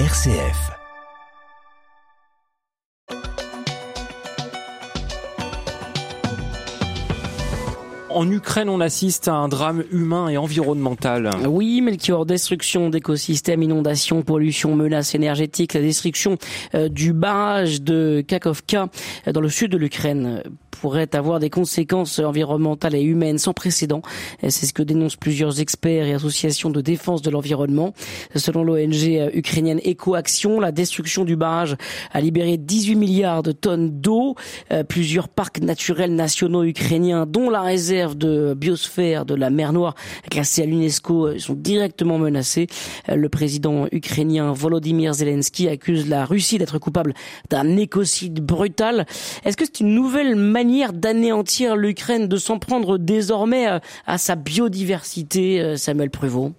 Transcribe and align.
RCF. 0.00 0.72
En 8.10 8.30
Ukraine, 8.30 8.68
on 8.68 8.80
assiste 8.80 9.26
à 9.26 9.34
un 9.34 9.48
drame 9.48 9.82
humain 9.90 10.28
et 10.28 10.36
environnemental. 10.36 11.30
Oui, 11.48 11.80
Melchior, 11.80 12.26
destruction 12.26 12.88
d'écosystèmes, 12.88 13.62
inondations, 13.62 14.22
pollution, 14.22 14.76
menaces 14.76 15.16
énergétiques, 15.16 15.74
la 15.74 15.80
destruction 15.80 16.38
euh, 16.74 16.88
du 16.88 17.12
barrage 17.12 17.82
de 17.82 18.24
Kakovka 18.26 18.88
euh, 19.26 19.32
dans 19.32 19.40
le 19.40 19.48
sud 19.48 19.72
de 19.72 19.76
l'Ukraine 19.76 20.44
pourrait 20.84 21.16
avoir 21.16 21.40
des 21.40 21.48
conséquences 21.48 22.18
environnementales 22.18 22.94
et 22.94 23.00
humaines 23.00 23.38
sans 23.38 23.54
précédent. 23.54 24.02
C'est 24.46 24.66
ce 24.66 24.74
que 24.74 24.82
dénoncent 24.82 25.16
plusieurs 25.16 25.58
experts 25.58 26.06
et 26.06 26.12
associations 26.12 26.68
de 26.68 26.82
défense 26.82 27.22
de 27.22 27.30
l'environnement. 27.30 27.94
Selon 28.36 28.64
l'ONG 28.64 29.04
euh, 29.06 29.30
ukrainienne 29.32 29.80
EcoAction, 29.86 30.60
la 30.60 30.72
destruction 30.72 31.24
du 31.24 31.36
barrage 31.36 31.76
a 32.12 32.20
libéré 32.20 32.58
18 32.58 32.96
milliards 32.96 33.42
de 33.42 33.52
tonnes 33.52 33.98
d'eau. 34.02 34.34
Plusieurs 34.90 35.28
parcs 35.30 35.60
naturels 35.60 36.14
nationaux 36.14 36.64
ukrainiens, 36.64 37.24
dont 37.24 37.48
la 37.48 37.62
réserve 37.62 38.14
de 38.14 38.52
biosphère 38.54 39.24
de 39.24 39.34
la 39.34 39.48
mer 39.48 39.72
Noire 39.72 39.94
classée 40.30 40.64
à 40.64 40.66
l'UNESCO 40.66 41.28
euh, 41.28 41.38
sont 41.38 41.54
directement 41.54 42.18
menacés. 42.18 42.66
Euh, 43.08 43.14
le 43.14 43.28
président 43.30 43.86
ukrainien 43.90 44.52
Volodymyr 44.52 45.14
Zelensky 45.14 45.68
accuse 45.68 46.08
la 46.08 46.26
Russie 46.26 46.58
d'être 46.58 46.78
coupable 46.78 47.14
d'un 47.48 47.78
écocide 47.78 48.44
brutal. 48.44 49.06
Est-ce 49.44 49.56
que 49.56 49.64
c'est 49.64 49.80
une 49.80 49.94
nouvelle 49.94 50.36
manière 50.36 50.73
d'anéantir 50.92 51.76
l'Ukraine, 51.76 52.28
de 52.28 52.36
s'en 52.36 52.58
prendre 52.58 52.98
désormais 52.98 53.68
euh, 53.68 53.78
à 54.06 54.18
sa 54.18 54.36
biodiversité, 54.36 55.76
Samuel 55.76 56.10
Prévost. 56.10 56.52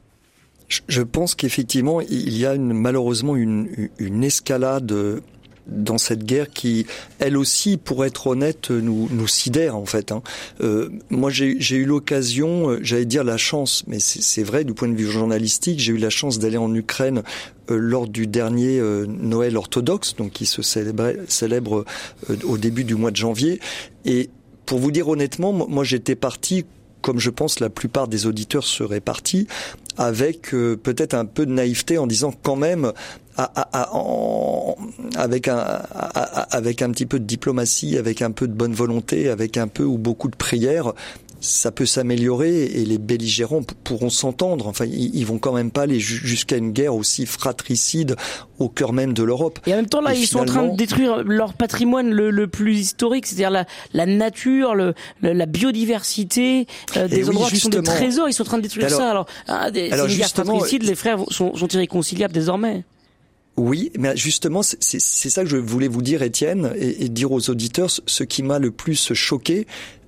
Je 0.87 1.01
pense 1.03 1.35
qu'effectivement, 1.35 2.01
il 2.01 2.35
y 2.37 2.45
a 2.45 2.57
malheureusement 2.57 3.35
une 3.35 4.23
escalade 4.23 5.21
dans 5.67 5.97
cette 5.97 6.23
guerre 6.23 6.49
qui, 6.49 6.85
elle 7.19 7.37
aussi, 7.37 7.77
pour 7.77 8.05
être 8.05 8.27
honnête, 8.27 8.71
nous, 8.71 9.07
nous 9.11 9.27
sidère 9.27 9.75
en 9.75 9.85
fait. 9.85 10.11
Hein. 10.11 10.21
Euh, 10.61 10.89
moi, 11.09 11.31
j'ai 11.31 11.75
eu 11.75 11.85
l'occasion, 11.85 12.69
euh, 12.69 12.79
j'allais 12.81 13.05
dire 13.05 13.23
la 13.23 13.37
chance, 13.37 13.83
mais 13.87 13.99
c'est 13.99 14.43
vrai 14.43 14.63
du 14.63 14.73
point 14.73 14.87
de 14.87 14.95
vue 14.95 15.09
journalistique, 15.09 15.79
j'ai 15.79 15.93
eu 15.93 15.97
la 15.97 16.09
chance 16.09 16.39
d'aller 16.39 16.57
en 16.57 16.73
Ukraine 16.73 17.23
euh, 17.71 17.77
lors 17.77 18.07
du 18.07 18.27
dernier 18.27 18.79
euh, 18.79 19.05
Noël 19.07 19.57
orthodoxe, 19.57 20.15
donc 20.15 20.31
qui 20.31 20.45
se 20.45 20.61
célèbre, 20.61 21.13
célèbre 21.27 21.85
au 22.43 22.57
début 22.57 22.83
du 22.83 22.95
mois 22.95 23.11
de 23.11 23.15
janvier. 23.15 23.59
Et 24.05 24.29
pour 24.65 24.79
vous 24.79 24.91
dire 24.91 25.07
honnêtement, 25.07 25.53
moi 25.53 25.83
j'étais 25.83 26.15
parti 26.15 26.65
comme 27.01 27.19
je 27.19 27.29
pense 27.29 27.59
la 27.59 27.69
plupart 27.69 28.07
des 28.07 28.25
auditeurs 28.25 28.63
seraient 28.63 28.99
partis, 28.99 29.45
avec 29.95 30.49
peut-être 30.49 31.13
un 31.13 31.25
peu 31.25 31.45
de 31.45 31.51
naïveté 31.51 31.99
en 31.99 32.07
disant 32.07 32.33
quand 32.41 32.55
même 32.55 32.93
avec 35.15 35.47
un 35.47 35.81
avec 36.51 36.81
un 36.81 36.91
petit 36.91 37.05
peu 37.05 37.19
de 37.19 37.25
diplomatie, 37.25 37.97
avec 37.97 38.21
un 38.21 38.31
peu 38.31 38.47
de 38.47 38.53
bonne 38.53 38.73
volonté, 38.73 39.29
avec 39.29 39.57
un 39.57 39.67
peu 39.67 39.83
ou 39.83 39.97
beaucoup 39.97 40.29
de 40.29 40.35
prières, 40.35 40.93
ça 41.45 41.71
peut 41.71 41.85
s'améliorer 41.85 42.63
et 42.63 42.85
les 42.85 42.97
belligérants 42.97 43.61
pourront 43.83 44.09
s'entendre. 44.09 44.67
Enfin, 44.67 44.85
ils, 44.85 45.25
vont 45.25 45.37
quand 45.37 45.53
même 45.53 45.71
pas 45.71 45.83
aller 45.83 45.99
jusqu'à 45.99 46.57
une 46.57 46.71
guerre 46.71 46.95
aussi 46.95 47.25
fratricide 47.25 48.15
au 48.59 48.69
cœur 48.69 48.93
même 48.93 49.13
de 49.13 49.23
l'Europe. 49.23 49.59
Et 49.67 49.73
en 49.73 49.77
même 49.77 49.87
temps, 49.87 50.01
là, 50.01 50.13
ils 50.13 50.27
sont 50.27 50.39
en 50.39 50.45
train 50.45 50.67
de 50.67 50.75
détruire 50.75 51.23
leur 51.23 51.53
patrimoine 51.53 52.11
le, 52.11 52.47
plus 52.47 52.79
historique, 52.79 53.25
c'est-à-dire 53.25 53.49
la, 53.49 53.65
la, 53.93 54.05
nature, 54.05 54.75
le, 54.75 54.93
la 55.21 55.45
biodiversité, 55.45 56.67
euh, 56.95 57.07
des 57.07 57.29
endroits 57.29 57.49
qui 57.49 57.59
sont 57.59 57.69
des 57.69 57.81
trésors. 57.81 58.29
Ils 58.29 58.33
sont 58.33 58.43
en 58.43 58.45
train 58.45 58.57
de 58.57 58.63
détruire 58.63 58.89
ça. 58.89 59.09
Alors, 59.09 59.25
ah, 59.47 59.71
des, 59.71 59.91
alors 59.91 60.07
une 60.07 60.17
guerre 60.17 60.29
fratricide, 60.29 60.83
les 60.83 60.95
frères 60.95 61.19
sont, 61.29 61.55
sont 61.55 61.67
irréconciliables 61.67 62.33
désormais. 62.33 62.83
Oui, 63.57 63.91
mais 63.97 64.17
justement, 64.17 64.61
c'est 64.63 64.99
ça 64.99 65.43
que 65.43 65.49
je 65.49 65.55
voulais 65.55 65.87
vous 65.87 66.01
dire, 66.01 66.21
Étienne, 66.21 66.73
et, 66.77 67.07
dire 67.07 67.31
aux 67.31 67.49
auditeurs 67.49 67.89
ce 67.89 68.23
qui 68.23 68.43
m'a 68.43 68.59
le 68.59 68.71
plus 68.71 69.13
choqué. 69.13 69.65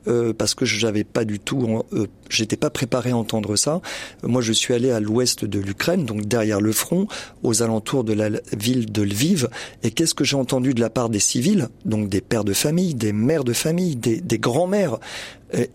Euh, 0.08 0.32
parce 0.32 0.56
que 0.56 0.64
je 0.64 0.86
n'avais 0.86 1.04
pas 1.04 1.26
du 1.26 1.38
tout, 1.38 1.84
euh, 1.92 2.08
j'étais 2.30 2.56
pas 2.56 2.70
préparé 2.70 3.10
à 3.10 3.18
entendre 3.18 3.58
ça. 3.58 3.82
Moi, 4.24 4.42
je 4.42 4.54
suis 4.54 4.74
allé 4.74 4.90
à 4.90 5.02
l'ouest 5.02 5.44
de 5.44 5.60
l'Ukraine, 5.60 6.06
donc 6.06 6.26
derrière 6.26 6.62
le 6.62 6.72
front, 6.72 7.08
aux 7.44 7.62
alentours 7.62 8.06
de 8.06 8.14
la 8.14 8.30
ville 8.56 8.90
de 8.90 9.02
Lviv. 9.02 9.50
Et 9.84 9.92
qu'est-ce 9.92 10.14
que 10.14 10.24
j'ai 10.24 10.38
entendu 10.38 10.74
de 10.74 10.80
la 10.80 10.90
part 10.90 11.10
des 11.10 11.20
civils, 11.20 11.68
donc 11.84 12.08
des 12.08 12.22
pères 12.22 12.46
de 12.46 12.54
famille, 12.54 12.96
des 12.96 13.12
mères 13.12 13.44
de 13.44 13.52
famille, 13.52 13.98
des, 13.98 14.22
des 14.22 14.40
grands-mères? 14.40 14.98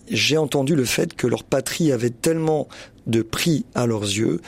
J'ai 0.09 0.39
entendu 0.39 0.77
le 0.77 0.87
fait 0.87 1.15
que 1.15 1.27
leur 1.27 1.44
patrie 1.44 1.93
avait 1.93 2.09
tellement 2.09 2.69
de 3.06 3.21
prix 3.21 3.66
à 3.75 3.87
leurs 3.87 4.04
yeux 4.04 4.41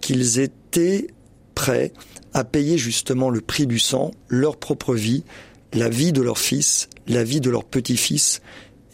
qu'ils 0.00 0.38
étaient 0.38 1.08
prêts 1.56 1.92
à 2.34 2.44
payer 2.44 2.78
justement 2.78 3.30
le 3.30 3.40
prix 3.40 3.66
du 3.66 3.78
sang, 3.78 4.12
leur 4.28 4.56
propre 4.56 4.94
vie, 4.94 5.24
la 5.72 5.88
vie 5.88 6.12
de 6.12 6.22
leur 6.22 6.38
fils, 6.38 6.88
la 7.06 7.24
vie 7.24 7.40
de 7.40 7.50
leur 7.50 7.64
petit-fils. 7.64 8.40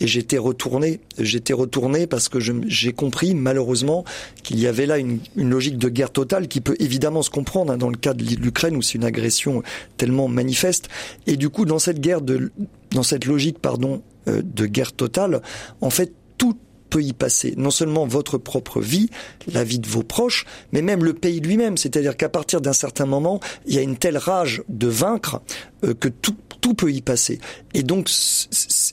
Et 0.01 0.07
j'étais 0.07 0.39
retourné, 0.39 1.01
j'étais 1.19 1.53
retourné 1.53 2.07
parce 2.07 2.29
que 2.29 2.39
j'ai 2.41 2.93
compris 2.93 3.35
malheureusement 3.35 4.05
qu'il 4.45 4.61
y 4.61 4.69
avait 4.69 4.87
là 4.87 4.99
une, 4.99 5.19
logique 5.35 5.77
de 5.77 5.89
guerre 5.89 6.13
totale 6.13 6.47
qui 6.47 6.61
peut 6.61 6.77
évidemment 6.79 7.23
se 7.23 7.31
comprendre 7.31 7.73
hein, 7.73 7.79
dans 7.79 7.89
le 7.89 7.97
cas 7.97 8.15
de 8.15 8.23
l'Ukraine 8.23 8.77
où 8.77 8.83
c'est 8.83 8.95
une 8.95 9.05
agression 9.05 9.63
tellement 9.97 10.29
manifeste. 10.29 10.89
Et 11.27 11.37
du 11.37 11.49
coup, 11.49 11.65
dans 11.65 11.81
cette 11.81 11.99
guerre 11.99 12.21
de, 12.21 12.53
dans 12.93 13.03
cette 13.03 13.25
logique 13.25 13.59
pardon 13.59 14.03
euh, 14.29 14.41
de 14.45 14.67
guerre 14.67 14.93
totale, 14.93 15.43
en 15.81 15.91
fait, 15.91 16.13
tout 16.37 16.57
peut 16.89 17.03
y 17.03 17.13
passer 17.13 17.55
non 17.57 17.71
seulement 17.71 18.07
votre 18.07 18.39
propre 18.39 18.81
vie, 18.81 19.11
la 19.53 19.65
vie 19.65 19.79
de 19.79 19.89
vos 19.89 20.03
proches, 20.03 20.45
mais 20.73 20.83
même 20.83 21.05
le 21.05 21.15
pays 21.15 21.41
lui-même. 21.41 21.77
C'est-à-dire 21.77 22.17
qu'à 22.17 22.29
partir 22.29 22.61
d'un 22.61 22.73
certain 22.73 23.07
moment, 23.07 23.41
il 23.67 23.75
y 23.75 23.79
a 23.79 23.83
une 23.83 23.97
telle 23.97 24.19
rage 24.19 24.63
de 24.69 24.89
vaincre 24.89 25.41
que 25.83 26.09
tout 26.09 26.35
tout 26.61 26.75
peut 26.75 26.93
y 26.93 27.01
passer. 27.01 27.39
Et 27.75 27.83
donc, 27.83 28.11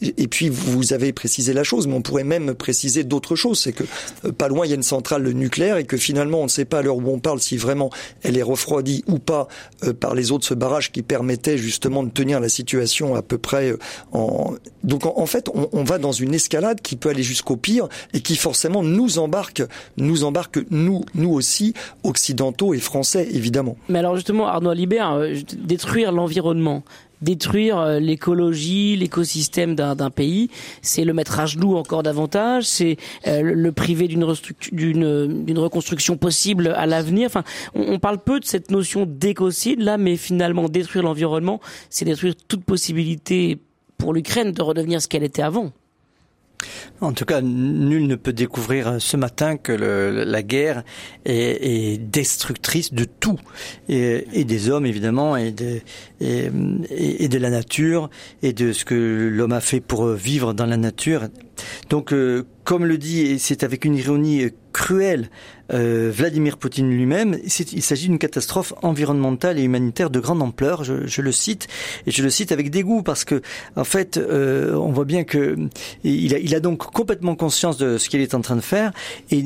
et 0.01 0.27
puis 0.27 0.49
vous 0.49 0.93
avez 0.93 1.13
précisé 1.13 1.53
la 1.53 1.63
chose, 1.63 1.87
mais 1.87 1.95
on 1.95 2.01
pourrait 2.01 2.23
même 2.23 2.53
préciser 2.53 3.03
d'autres 3.03 3.35
choses. 3.35 3.59
C'est 3.59 3.73
que 3.73 3.83
euh, 4.25 4.31
pas 4.31 4.47
loin 4.47 4.65
il 4.65 4.69
y 4.69 4.73
a 4.73 4.75
une 4.75 4.83
centrale 4.83 5.27
nucléaire 5.29 5.77
et 5.77 5.85
que 5.85 5.97
finalement 5.97 6.41
on 6.41 6.43
ne 6.43 6.49
sait 6.49 6.65
pas 6.65 6.79
à 6.79 6.81
l'heure 6.81 6.97
où 6.97 7.09
on 7.09 7.19
parle 7.19 7.39
si 7.39 7.57
vraiment 7.57 7.89
elle 8.23 8.37
est 8.37 8.43
refroidie 8.43 9.03
ou 9.07 9.19
pas 9.19 9.47
euh, 9.83 9.93
par 9.93 10.15
les 10.15 10.31
eaux 10.31 10.37
de 10.37 10.43
ce 10.43 10.53
barrage 10.53 10.91
qui 10.91 11.01
permettait 11.01 11.57
justement 11.57 12.03
de 12.03 12.09
tenir 12.09 12.39
la 12.39 12.49
situation 12.49 13.15
à 13.15 13.21
peu 13.21 13.37
près 13.37 13.73
en. 14.11 14.53
Donc 14.83 15.05
en, 15.05 15.25
fait, 15.25 15.49
on, 15.53 15.67
on, 15.71 15.83
va 15.83 15.97
dans 15.97 16.11
une 16.11 16.35
escalade 16.35 16.81
qui 16.81 16.95
peut 16.95 17.09
aller 17.09 17.23
jusqu'au 17.23 17.55
pire 17.55 17.87
et 18.13 18.21
qui 18.21 18.35
forcément 18.35 18.83
nous 18.83 19.17
embarque, 19.17 19.63
nous 19.97 20.23
embarque 20.23 20.59
nous, 20.69 21.03
nous 21.15 21.31
aussi 21.31 21.73
occidentaux 22.03 22.73
et 22.75 22.79
français 22.79 23.27
évidemment. 23.31 23.77
Mais 23.89 23.99
alors 23.99 24.15
justement, 24.15 24.47
Arnaud 24.47 24.69
Alibert, 24.69 25.19
détruire 25.57 26.11
l'environnement 26.11 26.74
détruire 27.21 27.77
euh, 27.79 27.99
l'écologie, 27.99 28.95
l'écosystème 28.95 29.75
d'un 29.75 30.09
pays, 30.09 30.49
c'est 30.81 31.03
le 31.03 31.13
mettre 31.13 31.39
à 31.39 31.45
genoux 31.45 31.75
encore 31.75 32.03
davantage, 32.03 32.65
c'est 32.65 32.97
euh, 33.27 33.41
le 33.41 33.71
priver 33.71 34.07
d'une 34.07 34.23
reconstruction 35.57 36.17
possible 36.17 36.67
à 36.75 36.85
l'avenir. 36.85 37.27
Enfin, 37.27 37.43
on, 37.73 37.99
parle 37.99 38.19
peu 38.19 38.39
de 38.39 38.45
cette 38.45 38.71
notion 38.71 39.05
d'écocide 39.05 39.79
là, 39.81 39.97
mais 39.97 40.17
finalement 40.17 40.69
détruire 40.69 41.03
l'environnement, 41.03 41.59
c'est 41.89 42.05
détruire 42.05 42.35
toute 42.47 42.63
possibilité 42.63 43.57
pour 43.97 44.13
l'Ukraine 44.13 44.51
de 44.51 44.61
redevenir 44.61 45.01
ce 45.01 45.07
qu'elle 45.07 45.23
était 45.23 45.41
avant. 45.41 45.71
En 47.05 47.13
tout 47.13 47.25
cas, 47.25 47.41
nul 47.41 48.07
ne 48.07 48.15
peut 48.15 48.33
découvrir 48.33 48.95
ce 48.99 49.15
matin 49.15 49.57
que 49.57 49.71
la 49.71 50.43
guerre 50.43 50.83
est, 51.23 51.33
est, 51.33 51.97
destructrice 51.97 52.93
de 52.93 53.05
tout, 53.05 53.39
et, 53.87 54.43
des 54.43 54.69
hommes 54.69 54.87
évidemment, 54.87 55.37
et 55.37 55.51
de, 55.51 55.81
et, 56.19 57.27
de 57.27 57.37
la 57.37 57.49
nature, 57.51 58.09
et 58.41 58.53
de 58.53 58.73
ce 58.73 58.85
que 58.85 59.29
l'homme 59.31 59.53
a 59.53 59.61
fait 59.61 59.81
pour 59.81 60.07
vivre 60.07 60.53
dans 60.53 60.65
la 60.65 60.77
nature. 60.77 61.27
Donc, 61.89 62.11
euh, 62.11 62.43
comme 62.65 62.85
le 62.85 62.97
dit, 62.97 63.21
et 63.21 63.37
c'est 63.37 63.63
avec 63.63 63.85
une 63.85 63.95
ironie 63.95 64.49
cruelle, 64.73 65.29
euh, 65.73 66.11
Vladimir 66.13 66.57
Poutine 66.57 66.89
lui-même, 66.89 67.37
il 67.43 67.81
s'agit 67.81 68.07
d'une 68.07 68.19
catastrophe 68.19 68.73
environnementale 68.81 69.57
et 69.57 69.63
humanitaire 69.63 70.09
de 70.09 70.19
grande 70.19 70.41
ampleur. 70.41 70.83
Je, 70.83 71.07
je, 71.07 71.21
le 71.21 71.31
cite 71.31 71.67
et 72.05 72.11
je 72.11 72.21
le 72.21 72.29
cite 72.29 72.51
avec 72.51 72.69
dégoût 72.71 73.01
parce 73.01 73.23
que 73.23 73.41
en 73.77 73.85
fait, 73.85 74.17
euh, 74.17 74.73
on 74.73 74.91
voit 74.91 75.05
bien 75.05 75.23
que 75.23 75.55
il 76.03 76.35
a, 76.35 76.39
il 76.39 76.53
a, 76.53 76.59
donc 76.59 76.79
complètement 76.79 77.35
conscience 77.35 77.77
de 77.77 77.97
ce 77.97 78.09
qu'il 78.09 78.19
est 78.19 78.33
en 78.33 78.41
train 78.41 78.57
de 78.57 78.61
faire 78.61 78.91
et, 79.31 79.37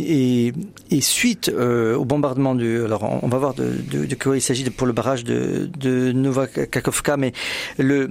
et, 0.48 0.54
et 0.90 1.02
suite 1.02 1.50
euh, 1.50 1.96
au 1.96 2.06
bombardement 2.06 2.56
du, 2.56 2.84
alors 2.84 3.20
on 3.22 3.28
va 3.28 3.38
voir 3.38 3.54
de, 3.54 3.70
de, 3.92 4.06
de 4.06 4.16
quoi 4.16 4.36
il 4.36 4.42
s'agit 4.42 4.68
pour 4.72 4.88
le 4.88 4.94
barrage 4.94 5.24
de, 5.24 5.70
de 5.80 6.12
Novakakovka, 6.12 7.18
mais 7.18 7.34
le, 7.78 8.10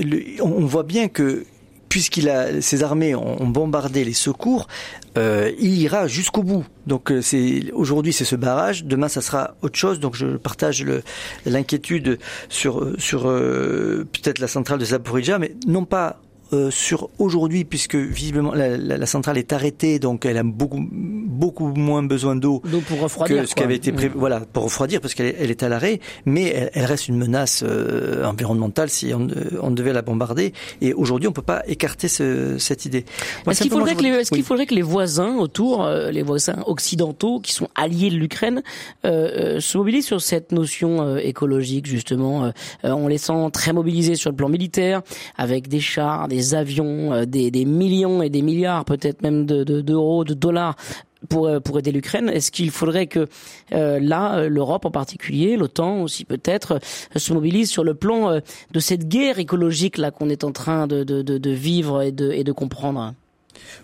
le 0.00 0.42
on 0.42 0.64
voit 0.64 0.82
bien 0.82 1.08
que 1.08 1.44
puisqu'il 1.90 2.30
a 2.30 2.62
ses 2.62 2.82
armées 2.82 3.14
ont, 3.14 3.48
bombardé 3.48 4.04
les 4.04 4.14
secours, 4.14 4.68
euh, 5.18 5.50
il 5.58 5.76
ira 5.76 6.06
jusqu'au 6.06 6.42
bout. 6.42 6.64
Donc 6.86 7.10
euh, 7.10 7.20
c'est 7.20 7.70
aujourd'hui 7.72 8.12
c'est 8.14 8.24
ce 8.24 8.36
barrage, 8.36 8.84
demain 8.84 9.08
ça 9.08 9.20
sera 9.20 9.56
autre 9.60 9.76
chose. 9.76 10.00
Donc 10.00 10.14
je 10.14 10.38
partage 10.38 10.86
l'inquiétude 11.44 12.18
sur 12.48 12.94
sur 12.98 13.28
euh, 13.28 14.06
peut-être 14.12 14.38
la 14.38 14.46
centrale 14.46 14.78
de 14.78 14.84
Zaporizhia, 14.84 15.38
mais 15.38 15.54
non 15.66 15.84
pas 15.84 16.20
euh, 16.52 16.70
sur 16.70 17.10
aujourd'hui, 17.20 17.64
puisque 17.64 17.94
visiblement 17.94 18.52
la, 18.52 18.76
la, 18.76 19.06
centrale 19.06 19.38
est 19.38 19.52
arrêtée, 19.52 20.00
donc 20.00 20.24
elle 20.26 20.36
a 20.36 20.42
beaucoup 20.42 20.84
beaucoup 20.90 21.68
moins 21.68 22.02
besoin 22.02 22.34
d'eau 22.34 22.60
pour 22.88 23.00
refroidir, 23.00 23.42
que 23.42 23.48
ce 23.48 23.54
qui 23.54 23.62
avait 23.62 23.76
été 23.76 23.92
prévu. 23.92 24.14
Voilà, 24.16 24.40
pour 24.40 24.64
refroidir, 24.64 25.00
parce 25.00 25.14
qu'elle 25.14 25.34
elle 25.38 25.50
est 25.50 25.62
à 25.62 25.68
l'arrêt, 25.68 26.00
mais 26.26 26.70
elle, 26.74 26.86
reste 26.86 27.06
une 27.06 27.18
menace 27.18 27.62
euh, 27.64 28.24
environnementale 28.24 28.90
si 28.90 29.12
on, 29.14 29.28
on, 29.62 29.70
devait 29.70 29.92
la 29.92 30.02
bombarder. 30.02 30.52
Et 30.80 30.92
aujourd'hui, 30.92 31.28
on 31.28 31.32
peut 31.32 31.40
pas 31.40 31.62
écarter 31.68 32.08
ce, 32.08 32.58
cette 32.58 32.84
idée. 32.84 33.04
Est-ce 33.48 33.62
qu'il 33.62 33.70
faudrait, 33.70 33.94
que 33.94 34.02
les, 34.02 34.08
est 34.08 34.30
qu'il 34.30 34.42
faudrait 34.42 34.66
que 34.66 34.74
les 34.74 34.82
voisins 34.82 35.36
autour, 35.36 35.84
euh, 35.84 36.10
les 36.10 36.22
voisins 36.22 36.64
occidentaux 36.66 37.38
qui 37.38 37.52
sont 37.52 37.68
alliés 37.76 38.10
de 38.10 38.16
l'Ukraine, 38.16 38.62
se 39.04 39.78
mobilisent 39.78 40.06
sur 40.06 40.20
cette 40.20 40.50
notion 40.50 41.16
écologique 41.16 41.86
justement, 41.86 42.52
en 42.82 43.06
laissant 43.06 43.50
très 43.50 43.72
mobilisés 43.72 44.16
sur 44.16 44.30
le 44.30 44.36
plan 44.36 44.48
militaire, 44.48 45.02
avec 45.38 45.68
des 45.68 45.80
chars, 45.80 46.26
des 46.26 46.39
avions, 46.54 47.12
euh, 47.12 47.24
des, 47.24 47.50
des 47.50 47.64
millions 47.64 48.22
et 48.22 48.30
des 48.30 48.42
milliards, 48.42 48.84
peut-être 48.84 49.22
même 49.22 49.46
d'euros, 49.46 50.24
de, 50.24 50.34
dollars 50.34 50.76
pour, 51.28 51.46
euh, 51.46 51.60
pour 51.60 51.78
aider 51.78 51.92
l'Ukraine. 51.92 52.28
Est-ce 52.28 52.50
qu'il 52.50 52.70
faudrait 52.70 53.06
que 53.06 53.26
euh, 53.72 54.00
là, 54.00 54.48
l'Europe 54.48 54.84
en 54.84 54.90
particulier, 54.90 55.56
l'OTAN 55.56 56.02
aussi 56.02 56.24
peut-être, 56.24 56.80
se 57.14 57.32
mobilise 57.32 57.70
sur 57.70 57.84
le 57.84 57.94
plan 57.94 58.40
de 58.70 58.80
cette 58.80 59.08
guerre 59.08 59.38
écologique 59.38 59.98
là 59.98 60.10
qu'on 60.10 60.28
est 60.28 60.44
en 60.44 60.52
train 60.52 60.86
de, 60.86 61.04
de, 61.04 61.50
vivre 61.50 62.02
et 62.02 62.12
de, 62.12 62.30
et 62.32 62.44
de 62.44 62.52
comprendre? 62.52 63.14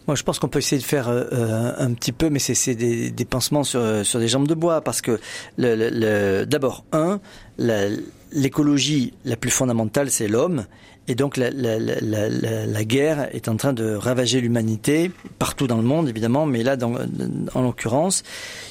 Moi, 0.06 0.14
je 0.14 0.22
pense 0.22 0.38
qu'on 0.38 0.48
peut 0.48 0.58
essayer 0.58 0.80
de 0.80 0.86
faire 0.86 1.08
un 1.08 1.92
petit 1.92 2.12
peu, 2.12 2.30
mais 2.30 2.38
c'est 2.38 2.74
des, 2.74 3.10
des 3.10 3.24
pansements 3.24 3.64
sur, 3.64 4.04
sur 4.04 4.18
des 4.18 4.28
jambes 4.28 4.48
de 4.48 4.54
bois, 4.54 4.80
parce 4.80 5.02
que 5.02 5.20
d'abord, 5.58 6.84
un, 6.92 7.20
l'écologie 8.36 9.14
la 9.24 9.36
plus 9.36 9.50
fondamentale, 9.50 10.10
c'est 10.10 10.28
l'homme, 10.28 10.66
et 11.08 11.14
donc 11.14 11.36
la, 11.36 12.84
guerre 12.84 13.28
est 13.32 13.48
en 13.48 13.56
train 13.56 13.72
de 13.72 13.94
ravager 13.94 14.40
l'humanité 14.40 15.12
partout 15.38 15.68
dans 15.68 15.76
le 15.76 15.84
monde, 15.84 16.08
évidemment, 16.08 16.46
mais 16.46 16.64
là, 16.64 16.76
en 17.54 17.62
l'occurrence, 17.62 18.24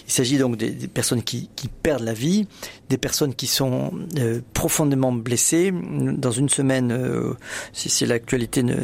il 0.08 0.12
s'agit 0.12 0.38
donc 0.38 0.58
des, 0.58 0.72
personnes 0.88 1.24
qui, 1.24 1.50
perdent 1.82 2.04
la 2.04 2.14
vie, 2.14 2.48
des 2.90 2.98
personnes 2.98 3.34
qui 3.34 3.48
sont 3.48 3.92
euh, 4.18 4.42
profondément 4.54 5.12
blessées. 5.14 5.72
Dans 5.72 6.32
une 6.32 6.50
semaine, 6.50 6.92
euh, 6.92 7.34
si, 7.74 8.06
l'actualité 8.06 8.64
ne, 8.64 8.76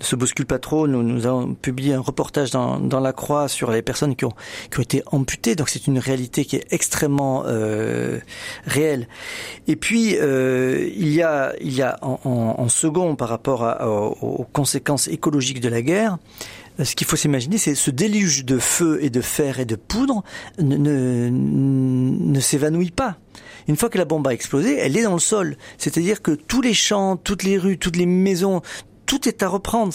se 0.00 0.16
bouscule 0.16 0.46
pas 0.46 0.58
trop, 0.58 0.88
nous, 0.88 1.26
avons 1.26 1.54
publié 1.54 1.94
un 1.94 2.00
reportage 2.00 2.50
dans, 2.50 3.00
La 3.00 3.12
Croix 3.12 3.48
sur 3.48 3.70
les 3.70 3.82
personnes 3.82 4.16
qui 4.16 4.24
ont, 4.24 4.32
qui 4.70 4.78
ont 4.78 4.82
été 4.82 5.02
amputées. 5.06 5.54
Donc 5.54 5.68
c'est 5.68 5.86
une 5.86 5.98
réalité 5.98 6.44
qui 6.44 6.56
est 6.56 6.66
extrêmement 6.70 7.44
euh, 7.46 8.18
réelle. 8.66 9.06
Et 9.68 9.76
puis 9.76 9.93
euh, 9.94 10.88
il 10.96 11.12
y 11.12 11.22
a, 11.22 11.98
en, 12.02 12.68
second 12.68 13.16
par 13.16 13.28
rapport 13.28 13.62
aux, 14.20 14.46
conséquences 14.52 15.08
écologiques 15.08 15.60
de 15.60 15.68
la 15.68 15.82
guerre 15.82 16.18
ce 16.82 16.96
qu'il 16.96 17.06
faut 17.06 17.14
s'imaginer, 17.14 17.56
c'est 17.56 17.76
ce 17.76 17.92
déluge 17.92 18.44
de 18.44 18.58
feu 18.58 18.98
et 19.00 19.08
de 19.08 19.20
fer 19.20 19.60
et 19.60 19.64
de 19.64 19.76
poudre 19.76 20.24
ne 20.58 22.40
s'évanouit 22.40 22.90
pas. 22.90 23.16
Une 23.68 23.76
fois 23.76 23.88
que 23.88 23.98
la 23.98 24.04
bombe 24.04 24.26
a 24.26 24.34
explosé, 24.34 24.76
elle 24.78 24.96
est 24.96 25.04
dans 25.04 25.14
le 25.14 25.20
sol. 25.20 25.56
C'est-à-dire 25.78 26.20
que 26.20 26.32
tous 26.32 26.60
les 26.60 26.74
champs, 26.74 27.16
toutes 27.16 27.44
les 27.44 27.58
rues, 27.58 27.78
toutes 27.78 27.96
les 27.96 28.06
maisons, 28.06 28.60
tout 29.06 29.28
est 29.28 29.42
à 29.42 29.48
reprendre. 29.48 29.92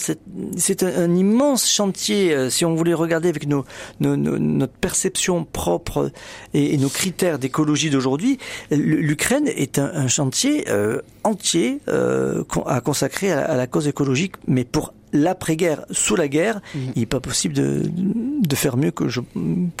C'est 0.56 0.82
un, 0.82 1.14
immense 1.14 1.68
chantier. 1.68 2.34
Euh, 2.34 2.50
si 2.50 2.64
on 2.64 2.74
voulait 2.74 2.94
regarder 2.94 3.28
avec 3.28 3.46
nos, 3.46 3.64
nos, 4.00 4.16
notre 4.16 4.72
perception 4.72 5.44
propre 5.44 6.10
et, 6.54 6.76
nos 6.76 6.88
critères 6.88 7.38
d'écologie 7.38 7.90
d'aujourd'hui, 7.90 8.38
l'Ukraine 8.70 9.48
est 9.48 9.78
un, 9.78 10.08
chantier 10.08 10.64
euh, 10.68 11.00
entier 11.24 11.80
euh, 11.88 12.44
à 12.66 12.80
consacrer 12.80 13.32
à, 13.32 13.44
à, 13.44 13.56
la 13.56 13.66
cause 13.66 13.88
écologique, 13.88 14.34
mais 14.46 14.64
pour 14.64 14.94
l'après-guerre, 15.12 15.84
sous 15.90 16.16
la 16.16 16.28
guerre, 16.28 16.60
mhm. 16.74 16.92
il 16.96 17.00
n'est 17.00 17.06
pas 17.06 17.20
possible 17.20 17.54
de, 17.54 17.82
de 17.84 18.14
faire 18.54 18.76
mieux 18.76 18.90
que 18.90 19.04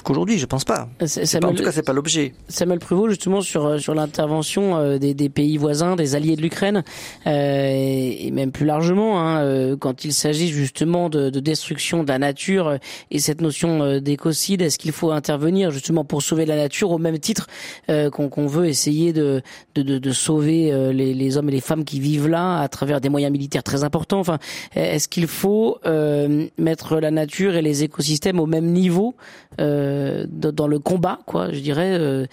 qu'aujourd'hui, 0.02 0.38
je 0.38 0.46
pense 0.46 0.64
pas. 0.64 0.88
pas 0.98 1.46
en 1.46 1.54
tout 1.54 1.62
cas, 1.62 1.72
c'est 1.72 1.84
pas 1.84 1.92
l'objet. 1.92 2.34
Samuel 2.48 2.80
Pruvot, 2.80 3.08
justement, 3.08 3.40
sur, 3.40 3.66
euh, 3.66 3.78
sur 3.78 3.94
l'intervention 3.94 4.76
euh, 4.76 4.98
des, 4.98 5.14
des, 5.14 5.28
pays 5.28 5.56
voisins, 5.56 5.96
des 5.96 6.14
alliés 6.14 6.36
de 6.36 6.42
l'Ukraine, 6.42 6.82
euh, 7.26 7.30
et 7.30 8.30
même 8.32 8.50
plus 8.50 8.66
largement, 8.66 9.20
hein, 9.20 9.42
euh, 9.42 9.76
quand 9.76 10.04
il 10.04 10.12
s'agit 10.12 10.48
justement 10.48 11.08
de, 11.08 11.30
de, 11.30 11.40
destruction 11.40 12.02
de 12.02 12.08
la 12.08 12.18
nature 12.18 12.78
et 13.10 13.18
cette 13.18 13.40
notion 13.40 14.00
d'écocide, 14.00 14.62
est-ce 14.62 14.78
qu'il 14.78 14.92
faut 14.92 15.10
intervenir 15.10 15.70
justement 15.70 16.04
pour 16.04 16.22
sauver 16.22 16.44
la 16.44 16.56
nature 16.56 16.90
au 16.90 16.98
même 16.98 17.18
titre 17.18 17.46
qu'on 17.86 18.46
veut 18.46 18.66
essayer 18.66 19.12
de, 19.12 19.42
de, 19.74 19.82
de 19.98 20.12
sauver 20.12 20.92
les, 20.92 21.14
les, 21.14 21.36
hommes 21.36 21.48
et 21.48 21.52
les 21.52 21.60
femmes 21.60 21.84
qui 21.84 22.00
vivent 22.00 22.28
là 22.28 22.60
à 22.60 22.68
travers 22.68 23.00
des 23.00 23.08
moyens 23.08 23.32
militaires 23.32 23.62
très 23.62 23.84
importants? 23.84 24.20
Enfin, 24.20 24.38
est-ce 24.74 25.08
qu'il 25.08 25.20
il 25.20 25.26
faut 25.26 25.78
euh, 25.84 26.46
mettre 26.56 26.98
la 26.98 27.10
nature 27.10 27.54
et 27.54 27.60
les 27.60 27.82
écosystèmes 27.82 28.40
au 28.40 28.46
même 28.50 28.66
niveau 28.66 29.14
euh, 29.60 30.26
dans 30.28 30.68
le 30.68 30.78
combat, 30.78 31.20
quoi, 31.26 31.52
je 31.52 31.60
dirais, 31.60 31.96
euh, 31.98 32.26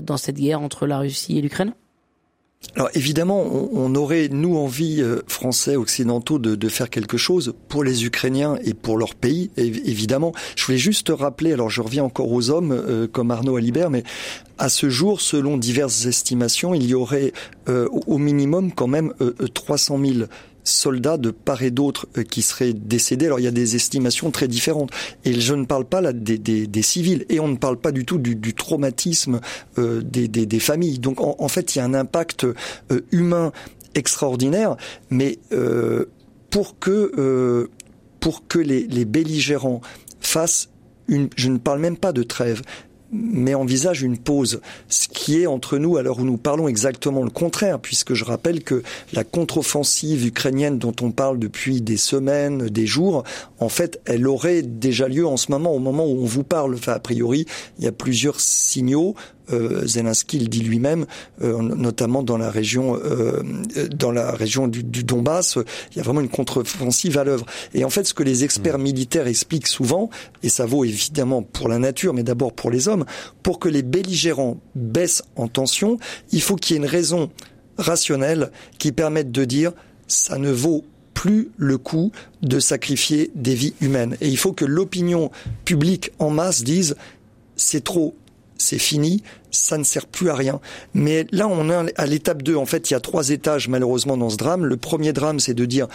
dans 0.00 0.16
cette 0.16 0.36
guerre 0.36 0.60
entre 0.60 0.86
la 0.86 0.98
Russie 0.98 1.38
et 1.38 1.42
l'Ukraine 1.42 1.72
alors 2.76 2.88
évidemment, 2.94 3.42
on, 3.42 3.94
aurait, 3.94 4.28
nous, 4.28 4.56
envie, 4.56 5.04
français, 5.26 5.76
occidentaux, 5.76 6.38
de, 6.38 6.54
de, 6.54 6.68
faire 6.70 6.88
quelque 6.88 7.18
chose 7.18 7.52
pour 7.68 7.84
les 7.84 8.06
Ukrainiens 8.06 8.56
et 8.64 8.72
pour 8.72 8.96
leur 8.96 9.14
pays, 9.14 9.50
évidemment. 9.58 10.32
Je 10.56 10.64
voulais 10.64 10.78
juste 10.78 11.12
rappeler, 11.14 11.52
alors 11.52 11.68
je 11.68 11.82
reviens 11.82 12.04
encore 12.04 12.32
aux 12.32 12.48
hommes, 12.48 13.06
comme 13.12 13.30
Arnaud 13.30 13.56
Alibert, 13.56 13.90
mais 13.90 14.02
à 14.56 14.70
ce 14.70 14.88
jour, 14.88 15.20
selon 15.20 15.58
diverses 15.58 16.06
estimations, 16.06 16.74
il 16.74 16.86
y 16.86 16.94
aurait 16.94 17.34
au 17.68 18.16
minimum 18.16 18.72
quand 18.72 18.88
même 18.88 19.12
300 19.52 19.98
000 20.02 20.14
soldats 20.64 21.18
de 21.18 21.30
part 21.30 21.62
et 21.62 21.70
d'autre 21.70 22.08
euh, 22.18 22.22
qui 22.22 22.42
seraient 22.42 22.72
décédés. 22.72 23.26
Alors 23.26 23.38
il 23.38 23.44
y 23.44 23.48
a 23.48 23.52
des 23.52 23.76
estimations 23.76 24.30
très 24.30 24.48
différentes. 24.48 24.90
Et 25.24 25.38
je 25.38 25.54
ne 25.54 25.64
parle 25.64 25.84
pas 25.84 26.00
là 26.00 26.12
des, 26.12 26.82
civils. 26.82 27.24
Et 27.28 27.38
on 27.38 27.48
ne 27.48 27.56
parle 27.56 27.76
pas 27.76 27.92
du 27.92 28.04
tout 28.04 28.18
du, 28.18 28.54
traumatisme 28.54 29.40
euh, 29.78 30.02
des, 30.02 30.60
familles. 30.60 30.98
Donc 30.98 31.20
en, 31.20 31.48
fait, 31.48 31.74
il 31.74 31.78
y 31.78 31.80
a 31.80 31.84
un 31.84 31.94
impact 31.94 32.44
euh, 32.44 32.54
humain 33.12 33.52
extraordinaire. 33.94 34.76
Mais 35.10 35.38
pour 36.50 36.78
que 36.78 37.68
pour 38.20 38.48
que 38.48 38.58
les 38.58 39.04
belligérants 39.04 39.82
fassent 40.20 40.70
une, 41.08 41.28
je 41.36 41.48
ne 41.48 41.58
parle 41.58 41.80
même 41.80 41.96
pas 41.96 42.12
de 42.12 42.22
trêve, 42.22 42.62
mais 43.14 43.54
envisage 43.54 44.02
une 44.02 44.18
pause, 44.18 44.60
ce 44.88 45.08
qui 45.08 45.40
est 45.40 45.46
entre 45.46 45.78
nous 45.78 45.96
à 45.96 46.02
l'heure 46.02 46.18
où 46.18 46.24
nous 46.24 46.36
parlons 46.36 46.66
exactement 46.66 47.22
le 47.22 47.30
contraire, 47.30 47.78
puisque 47.78 48.14
je 48.14 48.24
rappelle 48.24 48.62
que 48.62 48.82
la 49.12 49.22
contre-offensive 49.22 50.26
ukrainienne 50.26 50.78
dont 50.78 50.94
on 51.00 51.12
parle 51.12 51.38
depuis 51.38 51.80
des 51.80 51.96
semaines, 51.96 52.68
des 52.68 52.86
jours, 52.86 53.24
en 53.60 53.68
fait, 53.68 54.00
elle 54.04 54.26
aurait 54.26 54.62
déjà 54.62 55.08
lieu 55.08 55.26
en 55.26 55.36
ce 55.36 55.52
moment, 55.52 55.72
au 55.72 55.78
moment 55.78 56.06
où 56.06 56.22
on 56.22 56.26
vous 56.26 56.44
parle. 56.44 56.74
Enfin, 56.74 56.92
a 56.92 56.98
priori, 56.98 57.46
il 57.78 57.84
y 57.84 57.88
a 57.88 57.92
plusieurs 57.92 58.40
signaux 58.40 59.14
euh, 59.52 59.86
Zelensky 59.86 60.38
le 60.38 60.46
dit 60.46 60.62
lui-même, 60.62 61.04
euh, 61.42 61.60
notamment 61.60 62.22
dans 62.22 62.38
la 62.38 62.50
région, 62.50 62.98
euh, 63.04 63.42
dans 63.94 64.10
la 64.10 64.32
région 64.32 64.68
du, 64.68 64.82
du, 64.82 65.04
Donbass, 65.04 65.58
il 65.92 65.98
y 65.98 66.00
a 66.00 66.02
vraiment 66.02 66.22
une 66.22 66.30
contre-offensive 66.30 67.18
à 67.18 67.24
l'œuvre. 67.24 67.44
Et 67.74 67.84
en 67.84 67.90
fait, 67.90 68.04
ce 68.04 68.14
que 68.14 68.22
les 68.22 68.44
experts 68.44 68.78
mm. 68.78 68.82
militaires 68.82 69.26
expliquent 69.26 69.66
souvent, 69.66 70.08
et 70.42 70.48
ça 70.48 70.64
vaut 70.64 70.84
évidemment 70.84 71.42
pour 71.42 71.68
la 71.68 71.78
nature, 71.78 72.14
mais 72.14 72.22
d'abord 72.22 72.54
pour 72.54 72.70
les 72.70 72.88
hommes, 72.88 73.03
pour 73.42 73.58
que 73.58 73.68
les 73.68 73.82
belligérants 73.82 74.58
baissent 74.74 75.22
en 75.36 75.48
tension, 75.48 75.98
il 76.32 76.42
faut 76.42 76.56
qu'il 76.56 76.74
y 76.74 76.78
ait 76.78 76.82
une 76.82 76.88
raison 76.88 77.30
rationnelle 77.78 78.50
qui 78.78 78.92
permette 78.92 79.32
de 79.32 79.44
dire 79.44 79.72
ça 80.06 80.38
ne 80.38 80.50
vaut 80.50 80.84
plus 81.14 81.50
le 81.56 81.78
coup 81.78 82.12
de 82.42 82.58
sacrifier 82.58 83.30
des 83.34 83.54
vies 83.54 83.74
humaines. 83.80 84.16
Et 84.20 84.28
il 84.28 84.36
faut 84.36 84.52
que 84.52 84.64
l'opinion 84.64 85.30
publique 85.64 86.12
en 86.18 86.30
masse 86.30 86.64
dise 86.64 86.96
c'est 87.56 87.84
trop, 87.84 88.16
c'est 88.58 88.78
fini, 88.78 89.22
ça 89.50 89.78
ne 89.78 89.84
sert 89.84 90.06
plus 90.06 90.28
à 90.28 90.34
rien. 90.34 90.60
Mais 90.92 91.26
là, 91.30 91.48
on 91.48 91.70
est 91.70 91.98
à 91.98 92.06
l'étape 92.06 92.42
2. 92.42 92.56
En 92.56 92.66
fait, 92.66 92.90
il 92.90 92.94
y 92.94 92.96
a 92.96 93.00
trois 93.00 93.30
étages, 93.30 93.68
malheureusement, 93.68 94.16
dans 94.16 94.30
ce 94.30 94.36
drame. 94.36 94.64
Le 94.64 94.76
premier 94.76 95.12
drame, 95.12 95.40
c'est 95.40 95.54
de 95.54 95.64
dire, 95.64 95.86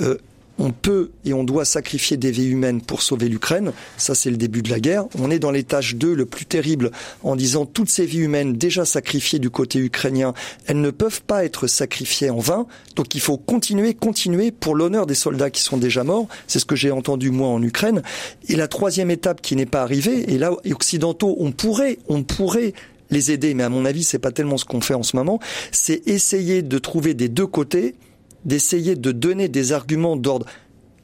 euh, 0.00 0.18
on 0.60 0.70
peut 0.70 1.10
et 1.24 1.32
on 1.32 1.42
doit 1.42 1.64
sacrifier 1.64 2.16
des 2.16 2.30
vies 2.30 2.48
humaines 2.48 2.82
pour 2.82 3.02
sauver 3.02 3.28
l'Ukraine. 3.28 3.72
Ça, 3.96 4.14
c'est 4.14 4.30
le 4.30 4.36
début 4.36 4.62
de 4.62 4.70
la 4.70 4.78
guerre. 4.78 5.06
On 5.18 5.30
est 5.30 5.38
dans 5.38 5.50
l'étage 5.50 5.96
2, 5.96 6.14
le 6.14 6.26
plus 6.26 6.44
terrible, 6.44 6.90
en 7.22 7.34
disant 7.34 7.64
toutes 7.64 7.88
ces 7.88 8.04
vies 8.04 8.18
humaines 8.18 8.52
déjà 8.52 8.84
sacrifiées 8.84 9.38
du 9.38 9.48
côté 9.48 9.78
ukrainien, 9.78 10.34
elles 10.66 10.80
ne 10.80 10.90
peuvent 10.90 11.22
pas 11.22 11.44
être 11.44 11.66
sacrifiées 11.66 12.30
en 12.30 12.38
vain. 12.38 12.66
Donc 12.94 13.14
il 13.14 13.20
faut 13.20 13.38
continuer, 13.38 13.94
continuer 13.94 14.50
pour 14.50 14.74
l'honneur 14.74 15.06
des 15.06 15.14
soldats 15.14 15.50
qui 15.50 15.62
sont 15.62 15.78
déjà 15.78 16.04
morts. 16.04 16.28
C'est 16.46 16.58
ce 16.58 16.66
que 16.66 16.76
j'ai 16.76 16.90
entendu 16.90 17.30
moi 17.30 17.48
en 17.48 17.62
Ukraine. 17.62 18.02
Et 18.48 18.56
la 18.56 18.68
troisième 18.68 19.10
étape 19.10 19.40
qui 19.40 19.56
n'est 19.56 19.66
pas 19.66 19.82
arrivée, 19.82 20.30
et 20.32 20.36
là, 20.36 20.52
occidentaux, 20.70 21.36
on 21.40 21.52
pourrait, 21.52 21.98
on 22.08 22.22
pourrait 22.22 22.74
les 23.10 23.32
aider, 23.32 23.54
mais 23.54 23.62
à 23.62 23.68
mon 23.68 23.86
avis, 23.86 24.04
c'est 24.04 24.18
pas 24.18 24.30
tellement 24.30 24.58
ce 24.58 24.64
qu'on 24.64 24.80
fait 24.80 24.94
en 24.94 25.02
ce 25.02 25.16
moment, 25.16 25.40
c'est 25.72 26.06
essayer 26.06 26.62
de 26.62 26.78
trouver 26.78 27.14
des 27.14 27.28
deux 27.28 27.46
côtés 27.46 27.94
d'essayer 28.44 28.96
de 28.96 29.12
donner 29.12 29.48
des 29.48 29.72
arguments 29.72 30.16
d'ordre 30.16 30.46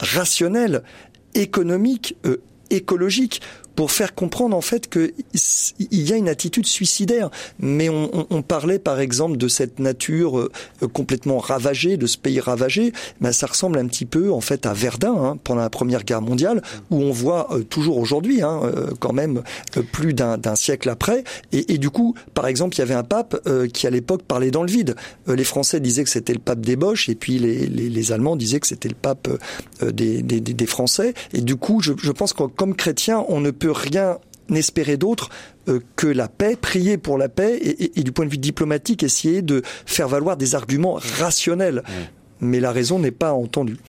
rationnel, 0.01 0.83
économique, 1.35 2.17
euh, 2.25 2.43
écologique, 2.71 3.41
pour 3.77 3.93
faire 3.93 4.15
comprendre 4.15 4.57
en 4.57 4.63
fait 4.63 4.89
que 4.89 5.13
il 5.79 6.09
y 6.09 6.13
a 6.13 6.17
une 6.17 6.29
attitude 6.29 6.67
suicidaire. 6.67 7.31
Mais 7.61 7.89
on, 7.89 8.27
on, 8.31 8.43
parlait 8.43 8.79
par 8.79 9.01
exemple 9.01 9.37
de 9.37 9.49
cette 9.49 9.79
nature 9.79 10.39
euh, 10.39 10.51
complètement 10.93 11.39
ravagée, 11.39 11.97
de 11.97 12.07
ce 12.07 12.17
pays 12.17 12.41
ravagé. 12.41 12.93
Ben, 13.21 13.33
ça 13.33 13.47
ressemble 13.47 13.79
un 13.79 13.87
petit 13.87 14.07
peu 14.07 14.33
en 14.33 14.41
fait 14.41 14.67
à 14.67 14.73
Verdun 14.73 15.15
hein, 15.15 15.39
pendant 15.45 15.61
la 15.61 15.71
Première 15.71 16.05
Guerre 16.05 16.23
mondiale, 16.23 16.63
où 16.91 17.03
on 17.03 17.13
voit 17.13 17.53
euh, 17.53 17.63
toujours 17.63 17.99
aujourd'hui, 17.99 18.43
hein, 18.43 18.61
euh, 18.65 18.91
quand 18.99 19.13
même 19.13 19.43
plus 19.93 20.15
d'un 20.15 20.55
siècle 20.55 20.89
après. 20.89 21.25
Et, 21.53 21.75
et, 21.75 21.79
du 21.79 21.91
coup, 21.91 22.15
par 22.33 22.47
exemple, 22.47 22.75
il 22.77 22.79
y 22.79 22.83
avait 22.83 22.95
un 22.95 23.03
pape 23.03 23.37
qui 23.75 23.87
à 23.87 23.91
l'époque 23.91 24.23
parlait 24.23 24.51
dans 24.51 24.63
le 24.63 24.71
vide. 24.71 24.95
les 25.27 25.45
Français 25.45 25.81
disaient 25.81 26.05
que 26.05 26.11
c'était 26.11 26.33
le 26.33 26.39
pape 26.39 26.61
des 26.61 26.77
Boches, 26.77 27.09
et 27.11 27.15
puis 27.15 27.39
les, 27.39 27.67
les, 27.67 27.91
les 27.91 28.13
Allemands 28.13 28.37
disaient 28.37 28.61
que 28.61 28.67
c'était 28.67 28.89
le 28.89 28.95
pape 28.95 29.29
des, 29.83 30.23
des, 30.23 30.41
des, 30.41 30.67
Français. 30.67 31.13
Et 31.35 31.43
du 31.43 31.57
coup, 31.57 31.81
je, 31.83 31.93
je 32.01 32.13
pense 32.13 32.33
que 32.33 32.45
comme 32.45 32.75
chrétien, 32.75 33.25
on 33.29 33.41
ne 33.41 33.51
peut 33.51 33.66
rien 33.69 34.19
n'espérer 34.49 34.97
d'autre 34.97 35.29
euh, 35.69 35.81
que 35.97 36.07
la 36.07 36.29
paix, 36.29 36.57
prier 36.57 36.99
pour 36.99 37.19
la 37.19 37.29
paix 37.29 37.59
et, 37.61 38.03
du 38.03 38.13
point 38.13 38.25
de 38.25 38.31
vue 38.31 38.39
diplomatique, 38.39 39.03
essayer 39.03 39.43
de 39.43 39.63
faire 39.85 40.09
valoir 40.09 40.37
des 40.37 40.55
arguments 40.55 40.99
rationnels. 41.19 41.83
Mais 42.41 42.61
la 42.61 42.71
raison 42.71 42.99
n'est 42.99 43.11
pas 43.11 43.33
entendue. 43.33 43.79